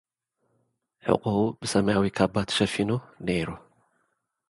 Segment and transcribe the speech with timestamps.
[1.05, 2.89] ሕቖኡ ብሰምያዊ ካባ ተሸፊኑ
[3.25, 3.49] ነይሩ።